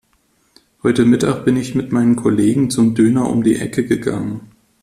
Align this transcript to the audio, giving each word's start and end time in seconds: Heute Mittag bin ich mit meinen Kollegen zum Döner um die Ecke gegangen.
Heute 0.81 1.05
Mittag 1.05 1.45
bin 1.45 1.55
ich 1.57 1.75
mit 1.75 1.91
meinen 1.91 2.15
Kollegen 2.15 2.71
zum 2.71 2.95
Döner 2.95 3.29
um 3.29 3.43
die 3.43 3.57
Ecke 3.57 3.85
gegangen. 3.85 4.51